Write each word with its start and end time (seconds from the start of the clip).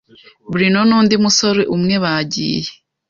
Bruno 0.51 0.79
nundi 0.89 1.15
musore 1.23 1.61
umwe 1.75 1.95
bagiye 2.03 2.69